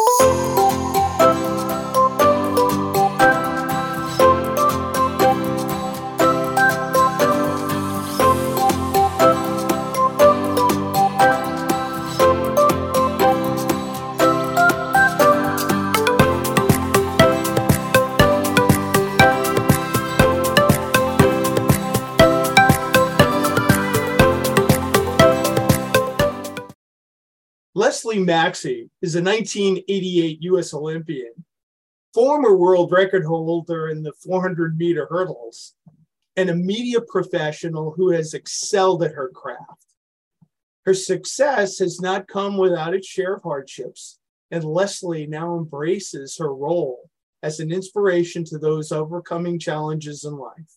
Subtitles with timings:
[0.00, 0.59] Música
[28.10, 31.32] Leslie Maxie is a 1988 US Olympian,
[32.12, 35.76] former world record holder in the 400 meter hurdles,
[36.34, 39.86] and a media professional who has excelled at her craft.
[40.84, 44.18] Her success has not come without its share of hardships,
[44.50, 47.08] and Leslie now embraces her role
[47.44, 50.74] as an inspiration to those overcoming challenges in life.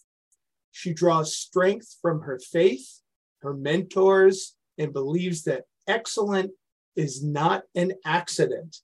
[0.72, 3.02] She draws strength from her faith,
[3.42, 6.52] her mentors, and believes that excellent
[6.96, 8.78] is not an accident.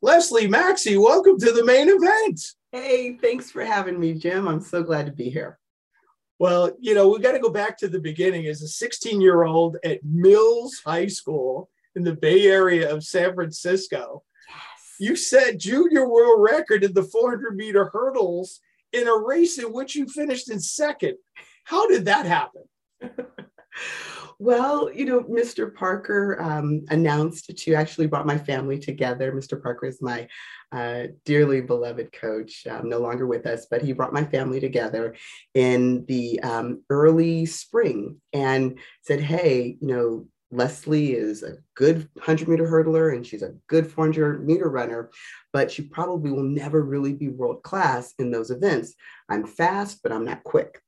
[0.00, 2.40] Leslie Maxie, welcome to the Mane Event.
[2.72, 4.48] Hey, thanks for having me, Jim.
[4.48, 5.58] I'm so glad to be here.
[6.38, 8.46] Well, you know, we've got to go back to the beginning.
[8.46, 13.34] As a 16 year old at Mills High School in the Bay Area of San
[13.34, 14.96] Francisco, yes.
[14.98, 18.60] you set junior world record in the 400 meter hurdles
[18.92, 21.16] in a race in which you finished in second.
[21.64, 22.62] How did that happen?
[24.42, 25.72] Well, you know, Mr.
[25.72, 29.30] Parker um, announced to actually brought my family together.
[29.30, 29.62] Mr.
[29.62, 30.26] Parker is my
[30.72, 35.14] uh, dearly beloved coach, um, no longer with us, but he brought my family together
[35.54, 42.48] in the um, early spring and said, Hey, you know, Leslie is a good 100
[42.48, 45.12] meter hurdler and she's a good 400 meter runner,
[45.52, 48.94] but she probably will never really be world class in those events.
[49.28, 50.82] I'm fast, but I'm not quick.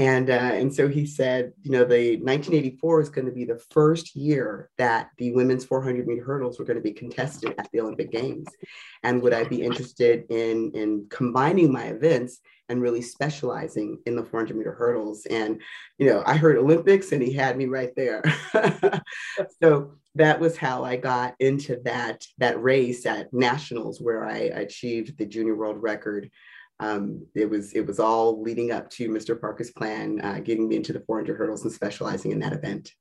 [0.00, 3.60] And, uh, and so he said, you know, the 1984 is going to be the
[3.70, 7.80] first year that the women's 400 meter hurdles were going to be contested at the
[7.80, 8.48] Olympic Games.
[9.02, 14.24] And would I be interested in, in combining my events and really specializing in the
[14.24, 15.26] 400 meter hurdles?
[15.26, 15.60] And,
[15.98, 18.22] you know, I heard Olympics and he had me right there.
[19.62, 25.18] so that was how I got into that, that race at nationals where I achieved
[25.18, 26.30] the junior world record
[26.80, 29.38] um, it was it was all leading up to Mr.
[29.38, 32.94] Parker's plan, uh, getting me into the 400 hurdles and specializing in that event.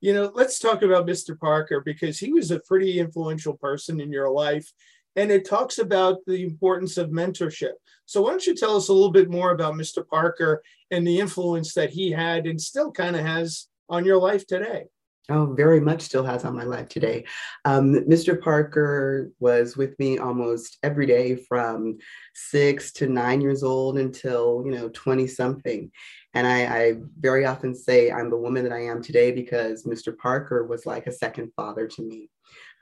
[0.00, 1.38] You know, let's talk about Mr.
[1.38, 4.70] Parker because he was a pretty influential person in your life,
[5.14, 7.74] and it talks about the importance of mentorship.
[8.06, 10.06] So, why don't you tell us a little bit more about Mr.
[10.06, 14.48] Parker and the influence that he had and still kind of has on your life
[14.48, 14.86] today?
[15.28, 17.24] Oh, very much still has on my life today.
[17.64, 18.40] Um, Mr.
[18.40, 21.98] Parker was with me almost every day from
[22.34, 25.90] six to nine years old until, you know, 20 something.
[26.34, 30.16] And I, I, very often say I'm the woman that I am today because Mr.
[30.16, 32.30] Parker was like a second father to me.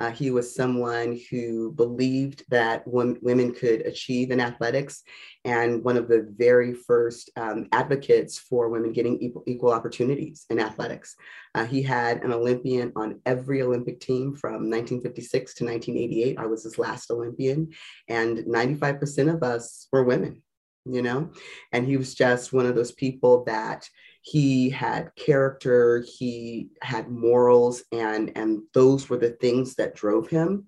[0.01, 5.03] Uh, he was someone who believed that women could achieve in athletics
[5.45, 10.59] and one of the very first um, advocates for women getting equal, equal opportunities in
[10.59, 11.15] athletics.
[11.55, 16.39] Uh, he had an Olympian on every Olympic team from 1956 to 1988.
[16.39, 17.71] I was his last Olympian,
[18.09, 20.43] and 95% of us were women
[20.87, 21.31] you know
[21.73, 23.89] and he was just one of those people that
[24.27, 30.65] he had character he had morals and and those were the things that drove him.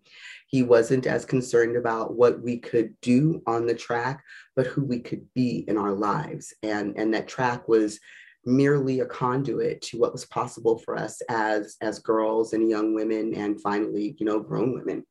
[0.46, 4.22] He wasn't as concerned about what we could do on the track
[4.56, 6.52] but who we could be in our lives.
[6.62, 7.98] And and that track was
[8.44, 13.34] merely a conduit to what was possible for us as as girls and young women
[13.34, 15.02] and finally you know grown women.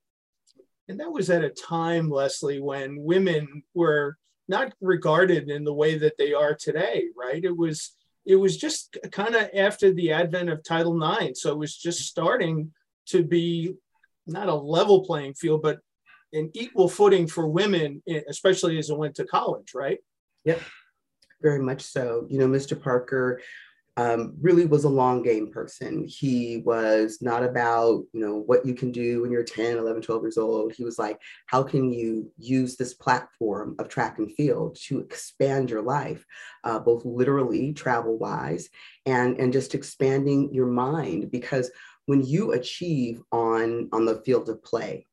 [0.88, 4.18] And that was at a time leslie when women were
[4.48, 7.44] not regarded in the way that they are today right?
[7.44, 7.96] It was
[8.26, 11.40] it was just kind of after the advent of Title IX.
[11.40, 12.72] So it was just starting
[13.08, 13.76] to be
[14.26, 15.80] not a level playing field, but
[16.34, 20.00] an equal footing for women, especially as it went to college, right?
[20.44, 20.62] Yep,
[21.42, 22.26] very much so.
[22.30, 22.82] You know, Mr.
[22.82, 23.42] Parker
[23.98, 26.06] um, really was a long game person.
[26.06, 30.22] He was not about, you know, what you can do when you're 10, 11, 12
[30.24, 30.74] years old.
[30.74, 35.70] He was like, how can you use this platform of track and field to expand
[35.70, 36.26] your life,
[36.66, 38.70] uh, both literally, travel wise,
[39.06, 41.32] and, and just expanding your mind?
[41.32, 41.72] Because
[42.06, 45.08] when you achieve on, on the field of play,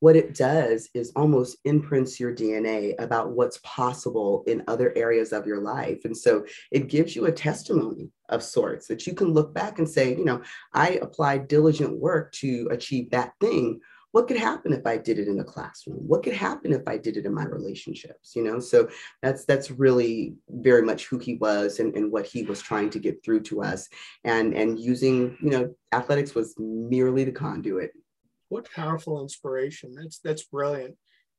[0.00, 5.46] what it does is almost imprints your DNA about what's possible in other areas of
[5.46, 6.04] your life.
[6.04, 9.88] And so it gives you a testimony of sorts that you can look back and
[9.88, 10.42] say, you know,
[10.72, 13.80] I applied diligent work to achieve that thing.
[14.12, 15.98] What could happen if I did it in the classroom?
[15.98, 18.34] What could happen if I did it in my relationships?
[18.34, 18.88] You know, so
[19.20, 22.98] that's that's really very much who he was and, and what he was trying to
[22.98, 23.86] get through to us.
[24.24, 27.92] And and using, you know, athletics was merely the conduit
[28.48, 29.94] what powerful inspiration.
[29.94, 30.96] That's that's brilliant.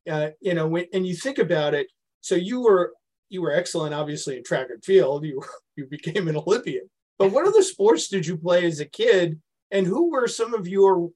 [0.08, 1.88] Uh, you know, when, and you think about it.
[2.20, 2.92] So you were
[3.28, 5.24] you were excellent, obviously, in track and field.
[5.24, 5.42] You
[5.76, 6.88] you became an Olympian.
[7.18, 9.40] But what other sports did you play as a kid?
[9.70, 11.10] And who were some of your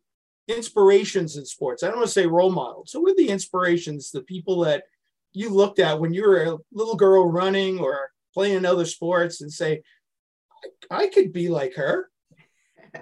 [0.48, 1.82] inspirations in sports?
[1.82, 2.92] I don't want to say role models.
[2.92, 4.84] Who were the inspirations, the people that
[5.32, 9.50] you looked at when you were a little girl running or playing other sports and
[9.50, 9.82] say,
[10.90, 12.10] I, I could be like her?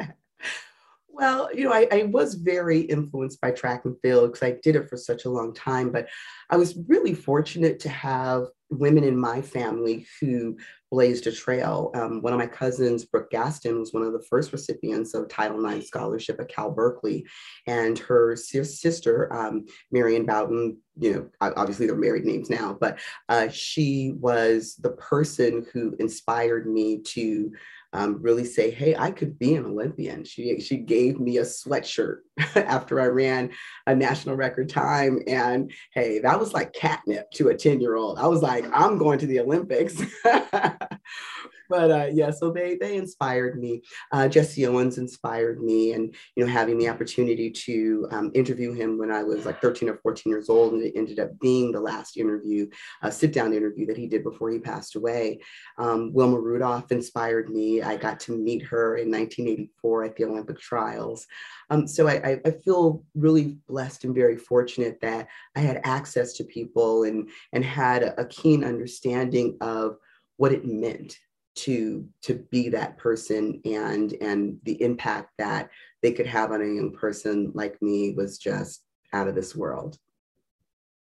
[1.14, 4.76] Well, you know, I, I, was very influenced by track and field because I did
[4.76, 5.92] it for such a long time.
[5.92, 6.08] But
[6.48, 10.56] I was really fortunate to have women in my family who
[10.90, 11.90] blazed a trail.
[11.94, 15.64] Um, one of my cousins, Brooke Gaston, was one of the first recipients of Title
[15.64, 17.26] IX scholarship at Cal Berkeley.
[17.66, 22.98] And her sister, um, Marion Bowden, you know, obviously they're married names now, but
[23.28, 27.52] uh, she was the person who inspired me to
[27.92, 30.24] um, really say, hey, I could be an Olympian.
[30.24, 32.18] She, she gave me a sweatshirt
[32.54, 33.50] after I ran
[33.86, 35.20] a national record time.
[35.26, 38.18] And hey, that was like catnip to a 10 year old.
[38.18, 40.00] I was like, I'm going to the Olympics.
[41.70, 43.82] but uh, yeah, so they they inspired me.
[44.12, 48.98] Uh, Jesse Owens inspired me, and you know, having the opportunity to um, interview him
[48.98, 51.80] when I was like 13 or 14 years old, and it ended up being the
[51.80, 52.68] last interview,
[53.02, 55.40] a sit down interview that he did before he passed away.
[55.78, 57.82] Um, Wilma Rudolph inspired me.
[57.82, 61.26] I got to meet her in 1984 at the Olympic trials.
[61.70, 66.44] Um, so I, I, feel really blessed and very fortunate that I had access to
[66.44, 69.96] people and, and had a keen understanding of
[70.36, 71.18] what it meant
[71.54, 75.70] to to be that person and and the impact that
[76.02, 78.82] they could have on a young person like me was just
[79.12, 79.98] out of this world.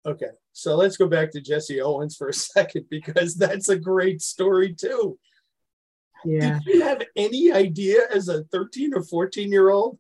[0.05, 4.23] Okay so let's go back to jesse owens for a second because that's a great
[4.23, 5.19] story too.
[6.25, 6.59] Yeah.
[6.65, 9.99] did you have any idea as a 13 or 14 year old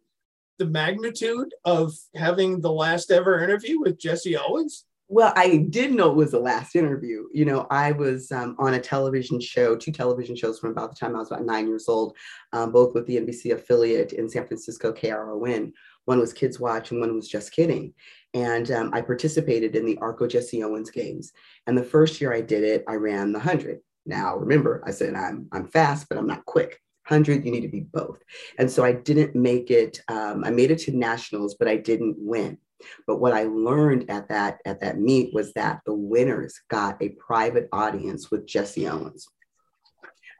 [0.58, 6.10] the magnitude of having the last ever interview with jesse owens well, I did know
[6.10, 7.26] it was the last interview.
[7.32, 10.96] You know, I was um, on a television show, two television shows from about the
[10.96, 12.16] time I was about nine years old,
[12.52, 15.72] um, both with the NBC affiliate in San Francisco, KRON.
[16.06, 17.92] One was Kids Watch and one was Just Kidding.
[18.32, 21.32] And um, I participated in the Arco Jesse Owens games.
[21.66, 23.80] And the first year I did it, I ran the 100.
[24.06, 26.80] Now, remember, I said I'm, I'm fast, but I'm not quick.
[27.08, 28.22] 100, you need to be both.
[28.58, 32.16] And so I didn't make it, um, I made it to nationals, but I didn't
[32.18, 32.58] win.
[33.06, 37.10] But what I learned at that at that meet was that the winners got a
[37.10, 39.28] private audience with Jesse Owens.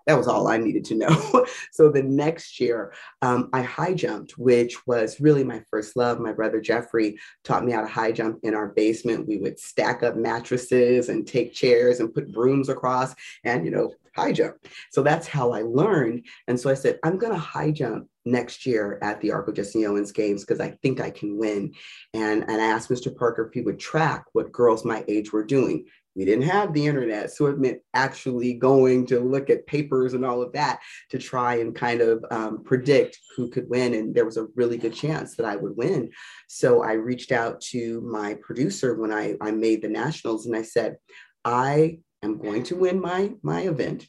[0.06, 1.46] That was all I needed to know.
[1.72, 2.92] so the next year,
[3.22, 6.20] um, I high jumped, which was really my first love.
[6.20, 9.26] My brother Jeffrey taught me how to high jump in our basement.
[9.26, 13.14] We would stack up mattresses and take chairs and put brooms across
[13.44, 14.56] and, you know, high jump.
[14.92, 16.26] So that's how I learned.
[16.48, 19.86] And so I said, I'm going to high jump next year at the Arco Jesse
[19.86, 21.74] Owens games because I think I can win.
[22.12, 23.14] And, and I asked Mr.
[23.14, 25.86] Parker if he would track what girls my age were doing.
[26.16, 30.24] We didn't have the internet, so it meant actually going to look at papers and
[30.24, 30.78] all of that
[31.10, 33.94] to try and kind of um, predict who could win.
[33.94, 36.10] And there was a really good chance that I would win.
[36.46, 40.62] So I reached out to my producer when I, I made the nationals and I
[40.62, 40.98] said,
[41.44, 44.06] I am going to win my, my event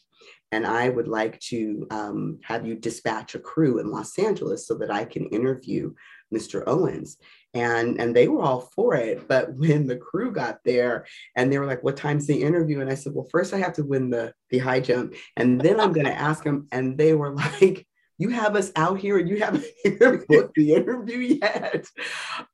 [0.52, 4.76] and I would like to um, have you dispatch a crew in Los Angeles so
[4.76, 5.94] that I can interview
[6.34, 6.64] Mr.
[6.66, 7.18] Owens.
[7.54, 9.28] And, and they were all for it.
[9.28, 11.06] But when the crew got there
[11.36, 12.82] and they were like, what time's the interview?
[12.82, 15.16] And I said, well, first I have to win the, the high jump.
[15.36, 16.68] And then I'm going to ask them.
[16.72, 17.86] And they were like,
[18.18, 19.66] you have us out here and you haven't
[20.28, 21.86] booked the interview yet.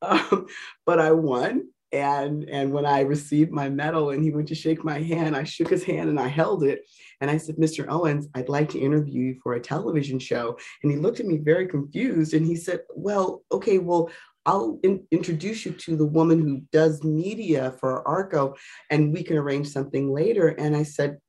[0.01, 0.48] Um,
[0.88, 4.84] but I won and and when i received my medal and he went to shake
[4.84, 6.82] my hand i shook his hand and i held it
[7.20, 10.92] and i said mr owens i'd like to interview you for a television show and
[10.92, 14.10] he looked at me very confused and he said well okay well
[14.46, 18.56] I'll in- introduce you to the woman who does media for Arco
[18.90, 20.48] and we can arrange something later.
[20.48, 21.20] And I said,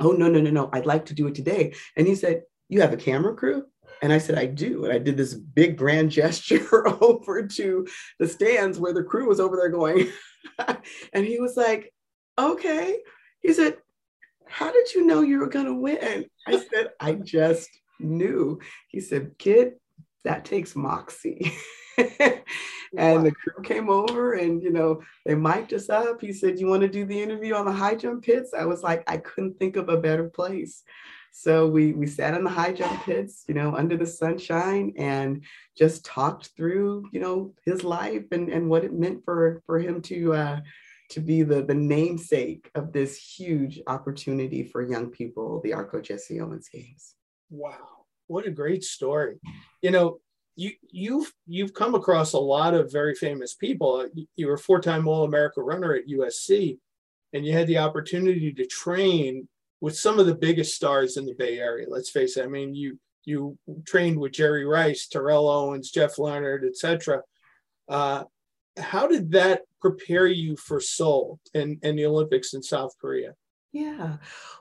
[0.00, 0.70] Oh, no, no, no, no.
[0.72, 1.74] I'd like to do it today.
[1.96, 3.64] And he said, You have a camera crew?
[4.02, 4.84] And I said, I do.
[4.84, 7.86] And I did this big grand gesture over to
[8.18, 10.08] the stands where the crew was over there going.
[11.12, 11.92] and he was like,
[12.38, 12.98] okay.
[13.40, 13.78] He said,
[14.46, 16.26] How did you know you were going to win?
[16.46, 17.68] I said, I just
[18.00, 18.60] knew.
[18.88, 19.74] He said, Kid,
[20.24, 21.52] that takes moxie.
[22.96, 26.66] and the crew came over and you know they mic'd us up he said you
[26.66, 29.58] want to do the interview on the high jump pits i was like i couldn't
[29.58, 30.84] think of a better place
[31.32, 35.44] so we we sat on the high jump pits, you know, under the sunshine, and
[35.76, 40.02] just talked through, you know, his life and and what it meant for for him
[40.02, 40.60] to uh,
[41.10, 46.40] to be the the namesake of this huge opportunity for young people, the Arco Jesse
[46.40, 47.14] Owens Games.
[47.50, 49.38] Wow, what a great story!
[49.80, 50.20] You know,
[50.56, 54.08] you you've you've come across a lot of very famous people.
[54.34, 56.78] You were a four-time All-America runner at USC,
[57.32, 59.48] and you had the opportunity to train
[59.80, 61.86] with some of the biggest stars in the Bay Area.
[61.88, 62.44] Let's face it.
[62.44, 67.22] I mean, you you trained with Jerry Rice, Terrell Owens, Jeff Leonard, etc.
[67.88, 68.24] Uh,
[68.78, 73.34] how did that prepare you for Seoul and, and the Olympics in South Korea?
[73.72, 74.16] Yeah.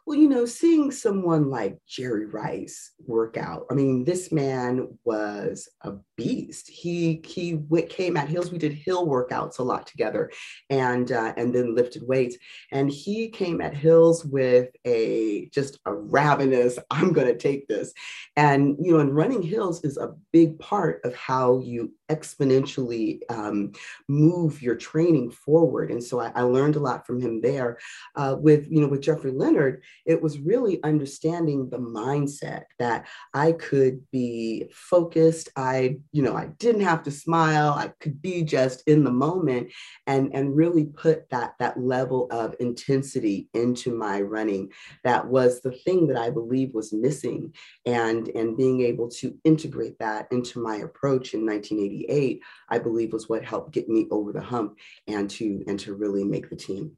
[0.05, 5.69] Well, you know, seeing someone like Jerry Rice work out, I mean, this man was
[5.81, 6.67] a beast.
[6.67, 8.51] He he came at hills.
[8.51, 10.31] We did hill workouts a lot together,
[10.69, 12.37] and uh, and then lifted weights.
[12.71, 16.77] And he came at hills with a just a ravenous.
[16.91, 17.93] I'm going to take this,
[18.35, 23.71] and you know, and running hills is a big part of how you exponentially um,
[24.07, 25.91] move your training forward.
[25.91, 27.77] And so I, I learned a lot from him there.
[28.15, 33.51] Uh, with you know, with Jeffrey Leonard, it was really understanding the mindset that I
[33.51, 35.49] could be focused.
[35.55, 37.73] I you know, I didn't have to smile.
[37.73, 39.71] I could be just in the moment
[40.07, 44.71] and, and really put that, that level of intensity into my running.
[45.03, 47.53] That was the thing that I believe was missing.
[47.85, 53.29] And, and being able to integrate that into my approach in 1988, I believe was
[53.29, 56.97] what helped get me over the hump and to, and to really make the team.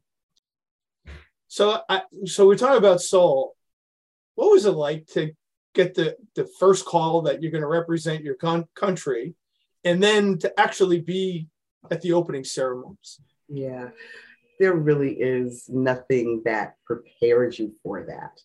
[1.50, 3.58] So, I, so we're talking about Seoul.
[4.36, 5.34] What was it like to
[5.84, 9.36] get the the first call that you're going to represent your con- country
[9.84, 11.48] and then to actually be
[11.90, 13.22] at the opening ceremonies.
[13.48, 13.90] Yeah
[14.60, 18.40] there really is nothing that prepares you for that.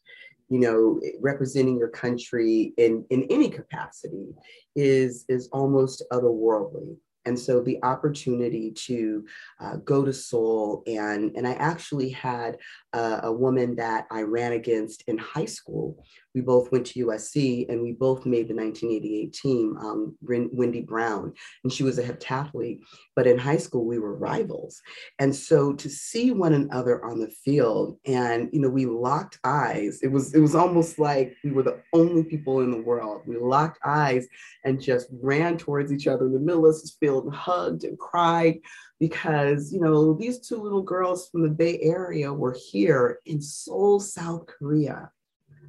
[0.49, 4.29] You know representing your country in in any capacity
[4.77, 6.97] is is almost otherworldly.
[7.27, 9.25] And so the opportunity to
[9.59, 12.59] uh, go to Seoul and and I actually had
[12.93, 17.81] a woman that I ran against in high school we both went to USC and
[17.81, 22.81] we both made the 1988 team, um, Wendy Brown, and she was a heptathlete.
[23.15, 24.81] But in high school, we were rivals.
[25.19, 30.01] And so to see one another on the field and, you know, we locked eyes,
[30.03, 33.23] it was, it was almost like we were the only people in the world.
[33.27, 34.27] We locked eyes
[34.65, 37.99] and just ran towards each other in the middle of this field and hugged and
[37.99, 38.59] cried
[38.99, 44.01] because, you know, these two little girls from the Bay Area were here in Seoul,
[44.01, 45.11] South Korea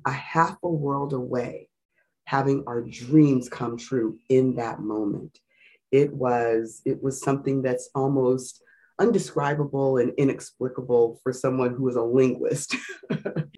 [0.06, 1.70] a half a world away,
[2.26, 5.40] having our dreams come true in that moment.
[5.92, 8.62] It was it was something that's almost
[9.00, 12.76] undescribable and inexplicable for someone who is a linguist.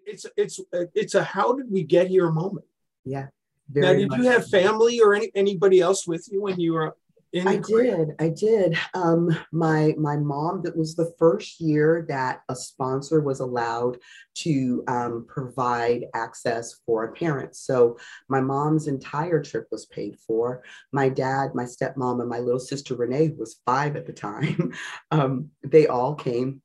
[0.06, 2.66] it's it's it's a how did we get here moment.
[3.04, 3.26] Yeah.
[3.72, 6.96] now, did you have family or any anybody else with you when you were
[7.34, 8.14] I did.
[8.18, 8.78] I did.
[8.94, 10.62] Um, my my mom.
[10.62, 13.98] That was the first year that a sponsor was allowed
[14.36, 17.54] to um, provide access for a parent.
[17.54, 20.62] So my mom's entire trip was paid for.
[20.92, 24.72] My dad, my stepmom, and my little sister Renee, who was five at the time,
[25.10, 26.62] um, they all came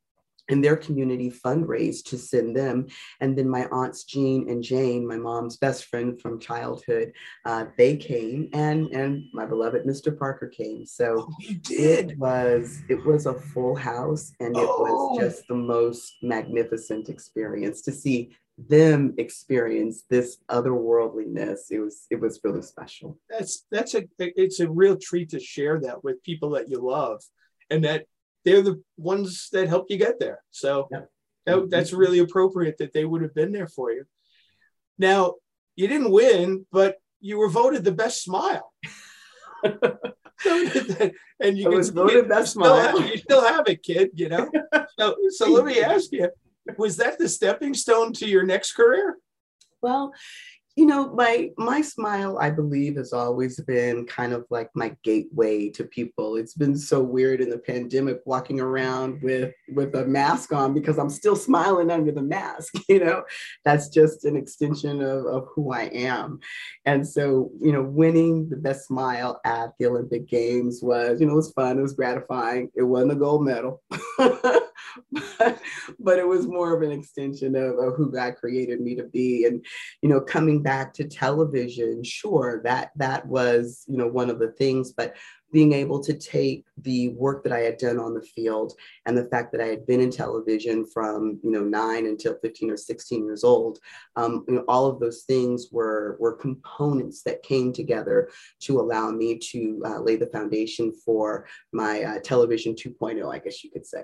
[0.54, 2.86] and their community fundraised to send them.
[3.20, 7.12] And then my aunts Jean and Jane, my mom's best friend from childhood,
[7.44, 10.18] uh, they came, and and my beloved Mr.
[10.18, 10.86] Parker came.
[10.86, 11.36] So oh,
[11.70, 15.16] it was it was a full house, and it oh.
[15.16, 18.36] was just the most magnificent experience to see
[18.70, 21.72] them experience this otherworldliness.
[21.72, 23.18] It was it was really special.
[23.28, 27.24] That's that's a it's a real treat to share that with people that you love,
[27.72, 28.06] and that
[28.46, 30.40] they're the ones that help you get there.
[30.52, 31.02] So yeah.
[31.46, 31.70] that, mm-hmm.
[31.70, 34.06] that's really appropriate that they would have been there for you.
[34.98, 35.36] Now,
[35.76, 38.72] you didn't win, but you were voted the best smile.
[39.64, 43.00] and you I was voted best smile.
[43.00, 44.12] Have, you still have it, kid.
[44.14, 44.52] You know.
[45.00, 46.30] So, so let me ask you:
[46.78, 49.18] Was that the stepping stone to your next career?
[49.82, 50.14] Well,
[50.76, 55.70] you know my my smile i believe has always been kind of like my gateway
[55.70, 56.36] to people.
[56.36, 60.98] It's been so weird in the pandemic walking around with with a mask on because
[60.98, 63.24] i'm still smiling under the mask you know?
[63.66, 66.40] That's just an extension of, of who i am.
[66.86, 71.34] And so you know winning the best smile at the olympic games was you know
[71.34, 73.82] it was fun it was gratifying it wasn't a gold medal
[76.00, 79.46] but, it was more of an extension of, of who god created me to be
[79.46, 79.66] and
[80.02, 84.52] you know coming back to television, sure, that that was, you know, one of the
[84.52, 85.16] things, but
[85.52, 88.74] being able to take the work that I had done on the field
[89.06, 92.72] and the fact that I had been in television from you know nine until 15
[92.72, 93.80] or 16 years old,
[94.16, 98.30] um, you know, all of those things were were components that came together
[98.62, 103.64] to allow me to uh, lay the foundation for my uh, television 2.0, I guess
[103.64, 104.04] you could say.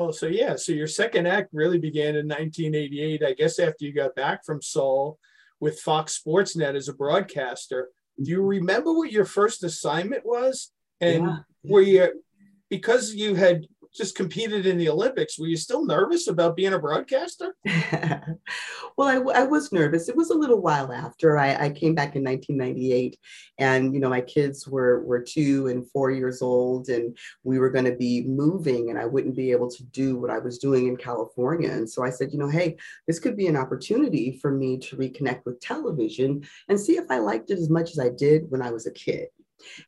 [0.00, 3.92] Well, so yeah, so your second act really began in 1988, I guess after you
[3.92, 5.18] got back from Seoul
[5.60, 7.90] with Fox Sports Net as a broadcaster.
[8.22, 8.46] Do you mm-hmm.
[8.46, 10.72] remember what your first assignment was?
[11.02, 11.36] And yeah.
[11.64, 12.22] were you
[12.70, 16.78] because you had just competed in the Olympics, were you still nervous about being a
[16.78, 17.56] broadcaster?
[18.96, 20.08] well, I, I, was nervous.
[20.08, 23.18] It was a little while after I, I, came back in 1998,
[23.58, 27.70] and you know my kids were were two and four years old, and we were
[27.70, 30.86] going to be moving, and I wouldn't be able to do what I was doing
[30.86, 31.70] in California.
[31.70, 34.96] And so I said, you know, hey, this could be an opportunity for me to
[34.96, 38.62] reconnect with television and see if I liked it as much as I did when
[38.62, 39.28] I was a kid.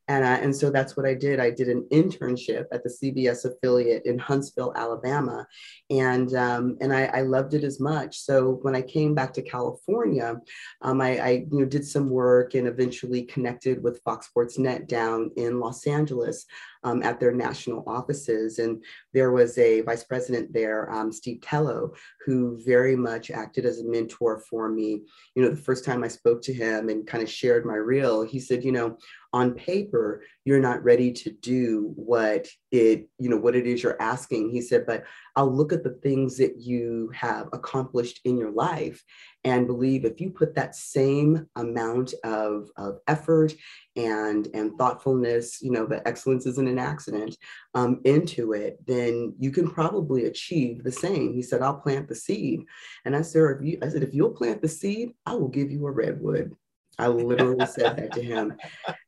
[0.08, 1.40] And, and so that's what I did.
[1.40, 5.46] I did an internship at the CBS affiliate in Huntsville, Alabama.
[5.90, 8.18] And, um, and I, I, loved it as much.
[8.18, 10.36] So when I came back to California,
[10.82, 14.88] um, I, I you know, did some work and eventually connected with Fox Sports Net
[14.88, 16.46] down in Los Angeles
[16.84, 18.58] um, at their national offices.
[18.58, 21.92] And there was a vice president there, um, Steve Tello,
[22.24, 25.02] who very much acted as a mentor for me.
[25.34, 28.22] You know, the first time I spoke to him and kind of shared my reel,
[28.22, 28.98] he said, you know,
[29.32, 34.00] on paper, you're not ready to do what it, you know, what it is you're
[34.00, 34.50] asking.
[34.50, 35.04] He said, but
[35.36, 39.04] I'll look at the things that you have accomplished in your life
[39.44, 43.52] and believe if you put that same amount of, of effort
[43.96, 47.36] and and thoughtfulness you know that excellence isn't an accident
[47.74, 51.34] um, into it then you can probably achieve the same.
[51.34, 52.64] He said i'll plant the seed.
[53.04, 55.70] And i said if you i said if you'll plant the seed i will give
[55.70, 56.56] you a redwood
[57.02, 58.54] I literally said that to him.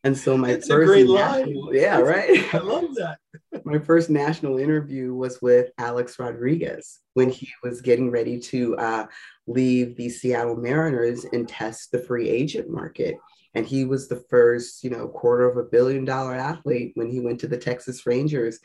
[0.03, 2.53] And so my it's first national, yeah, right.
[2.53, 3.19] I love that.
[3.65, 9.07] my first national interview was with Alex Rodriguez when he was getting ready to uh,
[9.47, 13.17] leave the Seattle Mariners and test the free agent market
[13.55, 17.21] and he was the first you know quarter of a billion dollar athlete when he
[17.21, 18.61] went to the texas rangers.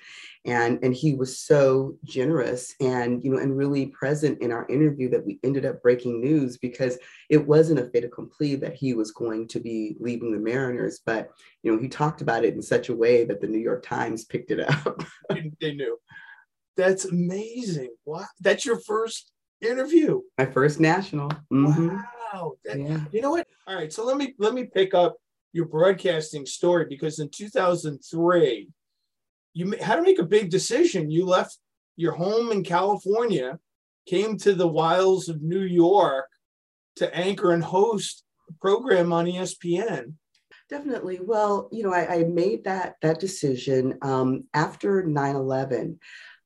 [0.45, 5.09] And and he was so generous and you know and really present in our interview
[5.09, 6.97] that we ended up breaking news because
[7.29, 11.01] it wasn't a fait accompli that he was going to be leaving the mariners.
[11.05, 11.31] But
[11.61, 14.25] you know he talked about it in such a way that the new york times
[14.25, 15.03] picked it up.
[15.61, 15.97] They knew.
[16.77, 17.89] That's amazing.
[18.05, 20.21] Wow that's your first interview?
[20.37, 21.29] My first national.
[21.51, 21.89] Mm-hmm.
[21.89, 22.18] wow
[22.65, 22.99] that, yeah.
[23.11, 25.17] you know what all right, so let me let me pick up
[25.53, 28.67] your broadcasting story because in 2003,
[29.53, 31.11] you had to make a big decision.
[31.11, 31.57] You left
[31.95, 33.59] your home in California,
[34.07, 36.27] came to the wilds of New York
[36.95, 40.13] to anchor and host a program on ESPN.
[40.67, 41.19] Definitely.
[41.21, 45.97] Well, you know, I, I made that that decision um, after 9/11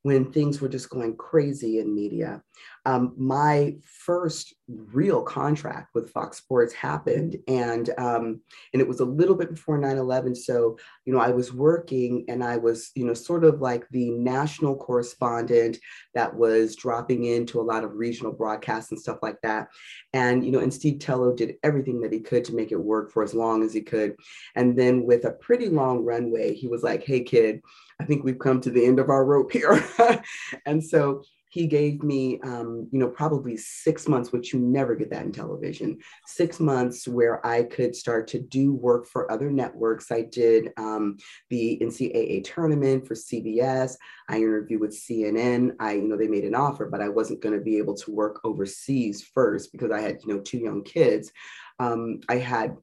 [0.03, 2.41] when things were just going crazy in media
[2.85, 8.41] um, my first real contract with Fox Sports happened, and um,
[8.73, 10.35] and it was a little bit before 9/11.
[10.35, 14.11] So you know, I was working, and I was you know sort of like the
[14.11, 15.77] national correspondent
[16.13, 19.69] that was dropping into a lot of regional broadcasts and stuff like that.
[20.11, 23.11] And you know, and Steve Tello did everything that he could to make it work
[23.11, 24.15] for as long as he could.
[24.55, 27.61] And then with a pretty long runway, he was like, "Hey, kid."
[28.03, 29.81] I think we've come to the end of our rope here.
[30.65, 35.09] and so he gave me, um, you know, probably six months, which you never get
[35.11, 40.11] that in television, six months where I could start to do work for other networks.
[40.11, 41.15] I did um,
[41.49, 43.95] the NCAA tournament for CBS.
[44.27, 45.75] I interviewed with CNN.
[45.79, 48.11] I, you know, they made an offer, but I wasn't going to be able to
[48.11, 51.31] work overseas first because I had, you know, two young kids.
[51.79, 52.75] Um, I had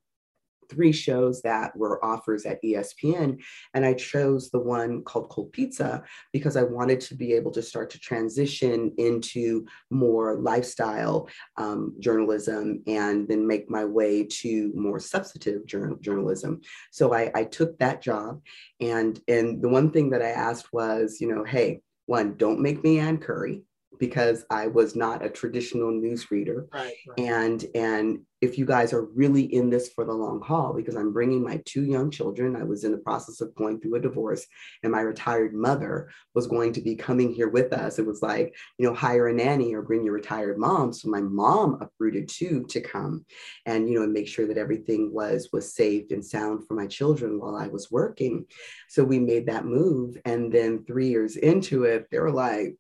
[0.71, 3.43] three shows that were offers at ESPN.
[3.75, 6.03] And I chose the one called Cold Pizza
[6.33, 12.83] because I wanted to be able to start to transition into more lifestyle um, journalism
[12.87, 16.61] and then make my way to more substantive journal- journalism.
[16.91, 18.41] So I, I took that job.
[18.81, 22.83] And, and the one thing that I asked was, you know, hey, one, don't make
[22.83, 23.63] me Ann Curry
[23.99, 26.67] because I was not a traditional news reader.
[26.73, 27.19] Right, right.
[27.19, 31.13] And and if you guys are really in this for the long haul, because I'm
[31.13, 34.47] bringing my two young children, I was in the process of going through a divorce,
[34.83, 37.99] and my retired mother was going to be coming here with us.
[37.99, 40.93] It was like, you know, hire a nanny or bring your retired mom.
[40.95, 43.27] So my mom uprooted too to come,
[43.67, 46.87] and you know, and make sure that everything was was safe and sound for my
[46.87, 48.47] children while I was working.
[48.89, 52.77] So we made that move, and then three years into it, they were like,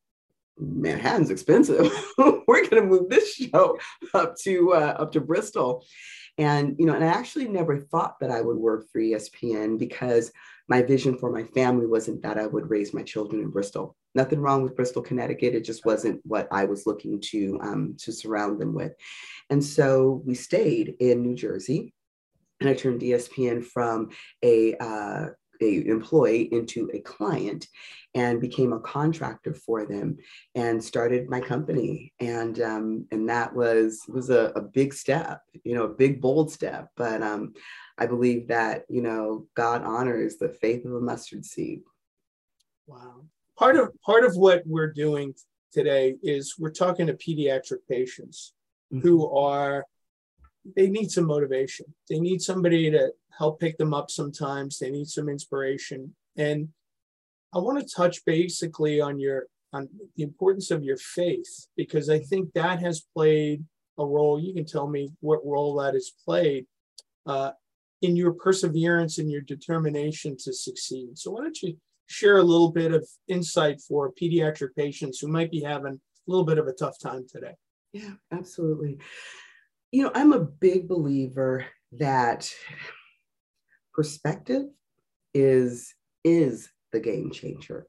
[0.60, 1.92] Manhattan's expensive.
[2.18, 3.78] We're going to move this show
[4.14, 5.84] up to uh, up to Bristol,
[6.38, 10.32] and you know, and I actually never thought that I would work for ESPN because
[10.68, 13.96] my vision for my family wasn't that I would raise my children in Bristol.
[14.14, 15.54] Nothing wrong with Bristol, Connecticut.
[15.54, 18.92] It just wasn't what I was looking to um, to surround them with,
[19.48, 21.92] and so we stayed in New Jersey,
[22.60, 24.10] and I turned ESPN from
[24.42, 25.26] a uh,
[25.60, 27.66] a employee into a client
[28.14, 30.18] and became a contractor for them
[30.54, 32.12] and started my company.
[32.20, 36.50] And um, and that was was a, a, big step you know a big bold
[36.50, 36.90] step.
[36.96, 37.54] But um,
[37.98, 41.82] i believe that you know god honors the faith of a mustard seed.
[42.86, 43.26] Wow.
[43.58, 45.34] Part of part of what we're doing
[45.72, 48.52] today is we're talking to pediatric patients
[48.92, 49.06] mm-hmm.
[49.06, 49.84] who are
[50.76, 55.06] they need some motivation they need somebody to help pick them up sometimes they need
[55.06, 56.68] some inspiration and
[57.52, 62.18] I want to touch basically on your on the importance of your faith because I
[62.18, 63.64] think that has played
[63.98, 64.40] a role.
[64.40, 66.66] You can tell me what role that has played
[67.26, 67.52] uh,
[68.02, 71.18] in your perseverance and your determination to succeed.
[71.18, 75.50] So why don't you share a little bit of insight for pediatric patients who might
[75.50, 77.54] be having a little bit of a tough time today?
[77.92, 78.98] Yeah, absolutely.
[79.92, 82.52] You know, I'm a big believer that
[83.92, 84.66] perspective
[85.34, 87.86] is is the game changer.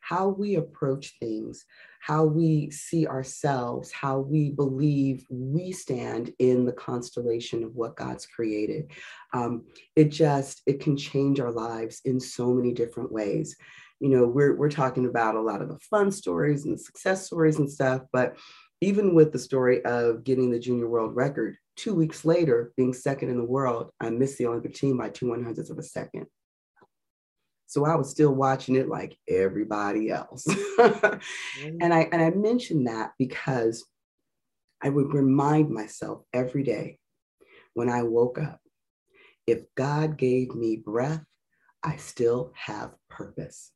[0.00, 1.64] How we approach things,
[2.00, 8.26] how we see ourselves, how we believe we stand in the constellation of what God's
[8.26, 8.90] created.
[9.32, 13.56] Um, it just, it can change our lives in so many different ways.
[14.00, 17.58] You know, we're, we're talking about a lot of the fun stories and success stories
[17.58, 18.36] and stuff, but
[18.82, 23.30] even with the story of getting the junior world record, two weeks later, being second
[23.30, 26.26] in the world, I missed the Olympic team by two one hundredths of a second.
[27.66, 30.44] So I was still watching it like everybody else.
[30.78, 33.84] and I and I mentioned that because
[34.82, 36.98] I would remind myself every day
[37.74, 38.60] when I woke up,
[39.46, 41.24] if God gave me breath,
[41.84, 43.70] I still have purpose.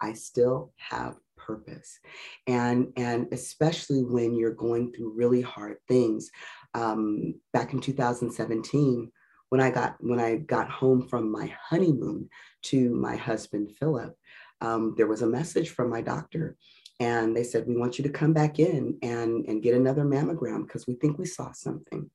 [0.00, 1.16] I still have
[1.46, 1.98] purpose.
[2.46, 6.30] And, and especially when you're going through really hard things.
[6.74, 9.10] Um, back in 2017,
[9.48, 12.28] when I got when I got home from my honeymoon
[12.64, 14.14] to my husband Philip,
[14.60, 16.56] um, there was a message from my doctor,
[17.00, 20.66] and they said we want you to come back in and and get another mammogram
[20.66, 22.10] because we think we saw something.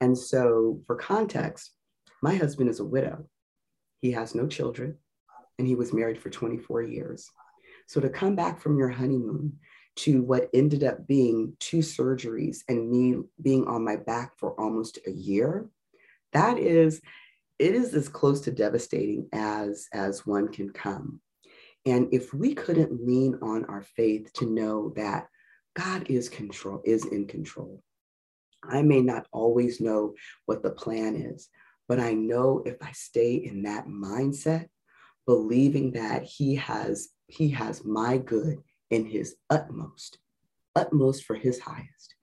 [0.00, 1.72] And so, for context,
[2.22, 3.28] my husband is a widow.
[4.00, 4.96] He has no children,
[5.58, 7.28] and he was married for 24 years.
[7.88, 9.58] So to come back from your honeymoon
[9.96, 15.00] to what ended up being two surgeries and me being on my back for almost
[15.06, 15.66] a year
[16.32, 17.00] that is
[17.58, 21.20] it is as close to devastating as as one can come.
[21.84, 25.26] And if we couldn't lean on our faith to know that
[25.78, 27.80] god is control is in control
[28.64, 30.14] i may not always know
[30.46, 31.48] what the plan is
[31.86, 34.66] but i know if i stay in that mindset
[35.28, 38.56] believing that he has he has my good
[38.90, 40.16] in his utmost
[40.74, 42.14] utmost for his highest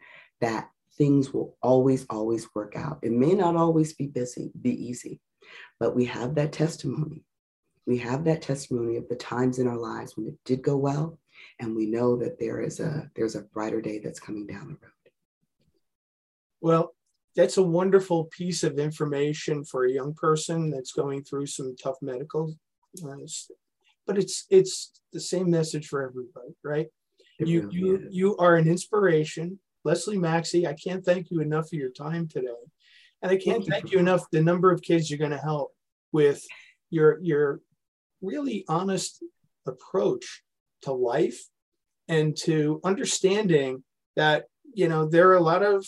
[0.41, 2.99] that things will always, always work out.
[3.03, 5.19] It may not always be busy, be easy,
[5.79, 7.23] but we have that testimony.
[7.85, 11.19] We have that testimony of the times in our lives when it did go well,
[11.59, 14.73] and we know that there is a there's a brighter day that's coming down the
[14.81, 15.11] road.
[16.61, 16.95] Well,
[17.35, 21.97] that's a wonderful piece of information for a young person that's going through some tough
[22.01, 22.55] medical.
[24.07, 26.87] But it's it's the same message for everybody, right?
[27.39, 28.15] It you really you is.
[28.15, 32.49] you are an inspiration Leslie Maxie, I can't thank you enough for your time today.
[33.21, 35.73] And I can't thank you enough the number of kids you're going to help
[36.11, 36.43] with
[36.89, 37.61] your your
[38.21, 39.23] really honest
[39.67, 40.41] approach
[40.81, 41.47] to life
[42.07, 43.83] and to understanding
[44.15, 45.85] that you know there are a lot of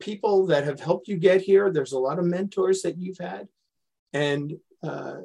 [0.00, 3.48] people that have helped you get here there's a lot of mentors that you've had
[4.12, 5.16] and uh,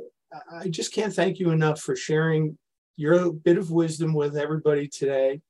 [0.52, 2.58] I just can't thank you enough for sharing
[2.96, 5.42] your bit of wisdom with everybody today.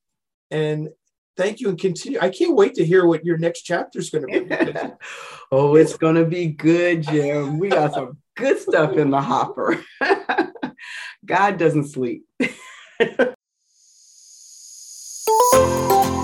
[0.51, 0.89] And
[1.35, 2.19] thank you and continue.
[2.21, 4.89] I can't wait to hear what your next chapter is going to be.
[5.51, 7.59] oh, it's going to be good, Jim.
[7.59, 9.83] We got some good stuff in the hopper.
[11.25, 12.23] God doesn't sleep.